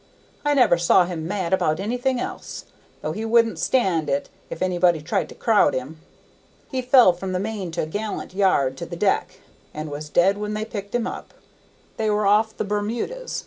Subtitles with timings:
[0.43, 2.65] I never saw him mad about anything else,
[3.03, 5.99] though he wouldn't stand it if anybody tried to crowd him.
[6.71, 9.41] He fell from the main to' gallant yard to the deck,
[9.75, 11.35] and was dead when they picked him up.
[11.97, 13.39] They were off the Bermudas.